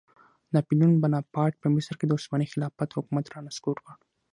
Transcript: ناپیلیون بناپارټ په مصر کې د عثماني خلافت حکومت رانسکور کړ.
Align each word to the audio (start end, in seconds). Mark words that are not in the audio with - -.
ناپیلیون 0.53 0.93
بناپارټ 1.03 1.53
په 1.61 1.67
مصر 1.75 1.93
کې 1.99 2.05
د 2.07 2.11
عثماني 2.19 2.47
خلافت 2.53 2.89
حکومت 2.97 3.25
رانسکور 3.35 3.77
کړ. 3.85 3.95